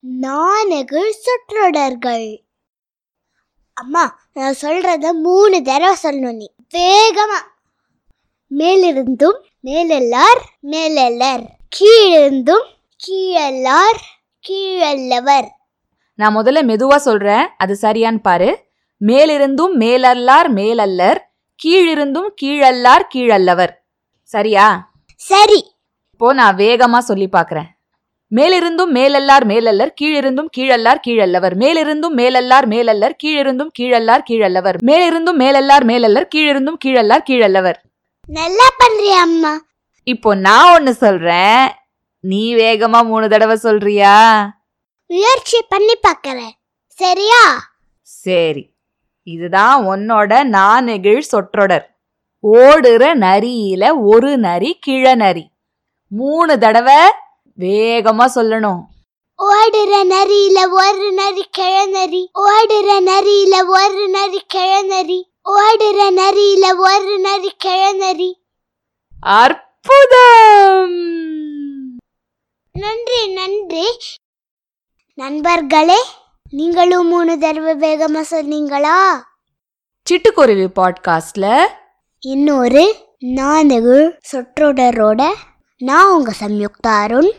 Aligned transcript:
நாணகள் 0.00 1.12
சொற்றொடர்கள். 1.12 2.44
அம்மா 3.74 4.18
நான் 4.32 4.54
சொல்றத 4.62 5.12
மூணு 5.12 5.62
தடவை 5.62 5.96
சொல்லணும் 6.02 6.36
நீ. 6.36 6.54
வேகமா. 6.74 7.40
மேலிருந்தும் 8.50 9.42
மேலெல்லார் 9.60 10.42
மேலெல்லர். 10.60 11.42
கீழிருந்தும் 11.80 12.64
கீழல்லார் 13.06 14.00
கீழல்லவர். 14.48 15.48
நான் 16.14 16.36
முதல்ல 16.36 16.62
மெதுவா 16.62 16.96
சொல்றேன் 16.96 17.48
அது 17.58 17.78
சரியான்னு 17.82 18.18
பாரு. 18.18 18.66
மேலிருந்தும் 19.00 19.80
மேலல்லார் 19.80 20.48
மேலல்லர். 20.48 21.18
கீழிருந்தும் 21.64 22.28
கீழல்லார் 22.42 23.06
கீழல்லவர். 23.14 23.70
சரியா? 24.22 24.92
சரி. 25.16 25.74
இப்போ 26.12 26.32
நான் 26.32 26.56
வேகமா 26.56 26.98
சொல்லி 26.98 27.28
பார்க்கறேன். 27.32 27.76
மேலிருந்தும் 28.36 28.92
மேலல்லார் 28.94 29.44
மேலல்லர் 29.44 29.92
கீழிருந்தும் 30.00 30.50
கீழல்லார் 30.56 31.00
கீழல்லவர். 31.06 31.54
மேலிருந்தும் 31.54 32.16
மேலல்லார் 32.16 32.66
மேலல்லர் 32.66 33.16
கீழிருந்தும் 33.24 33.70
கீழல்லார் 33.78 34.24
கீழல்லவர். 34.30 34.76
மேலிருந்தும் 34.82 35.38
மேலல்லார் 35.38 35.84
மேலல்லர் 35.84 36.28
கீழிருந்தும் 36.34 36.78
கீழல்லார் 36.84 37.26
கீழல்லவர். 37.30 37.78
நல்லா 38.26 38.66
பண்றியா 38.78 39.20
அம்மா? 39.20 39.60
இப்போ 40.04 40.34
நான் 40.34 40.74
ஒன்னு 40.74 40.94
சொல்றேன். 40.94 41.68
நீ 42.20 42.54
வேகமா 42.54 43.04
மூணு 43.04 43.28
தடவை 43.28 43.56
சொல்றியா? 43.56 44.16
முயற்சி 45.06 45.64
பண்ணி 45.68 45.94
பார்க்கறேன் 46.08 46.54
சரியா? 46.86 47.70
சரி. 48.00 48.74
இதுதான் 49.22 49.86
உன்னோட 49.86 50.44
நாநெகிழ் 50.44 51.18
சொற்றொடர். 51.18 51.98
ஓடுற 52.42 53.04
நரியில 53.24 53.92
ஒரு 54.00 54.36
நரி 54.36 54.78
கிழநரி 54.86 55.46
மூணு 56.06 56.58
தடவை 56.58 57.00
வேகமா 57.58 58.26
சொல்லணும். 58.34 58.80
ஓடுற 59.38 59.92
நரியில 60.04 60.70
ஒரு 60.70 61.12
நரி 61.12 61.46
கிழநரி. 61.58 62.28
ஓடுற 62.34 62.90
நரியில 63.10 63.66
ஒரு 63.66 64.08
நரி 64.08 64.40
கிழநரி. 64.54 65.22
ஓடுற 65.44 66.20
நரியில 66.20 66.76
ஒரு 66.76 67.18
நரி 67.18 67.52
கிழநரி. 67.64 68.32
அற்புதம்! 69.20 70.96
நன்றி 72.72 73.32
நன்றி. 73.32 73.86
நண்பர்களே 75.14 76.04
நீங்களும் 76.50 77.08
மூணு 77.08 77.38
தடவை 77.38 77.74
வேகமா 77.74 78.24
சொன்னீங்களா? 78.30 79.20
சிட்டுக்குருவி 80.10 80.66
பாட்காஸ்ட்ல 80.76 81.66
இன்னொரு 82.18 82.96
நான்கு 83.18 84.18
சொற்றொடரோட 84.32 85.34
நான் 85.78 86.12
உங்க 86.12 86.32
சம்யுக்தா 86.40 87.02
அருண் 87.02 87.32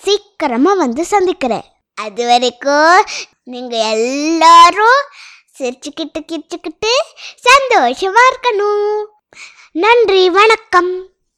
சீக்கிரமா 0.00 0.72
வந்து 0.72 1.04
சந்திக்கிறேன். 1.04 1.64
அது 1.94 2.26
வரைக்கும் 2.26 3.04
நீங்க 3.44 3.76
எல்லாரும் 3.76 5.02
சிரிச்சுக்கிட்டு 5.58 6.20
கிச்சுக்கிட்டு 6.26 6.92
சந்தோஷமா 7.48 8.22
இருக்கணும். 8.30 9.04
நன்றி 9.72 10.30
வணக்கம். 10.30 11.11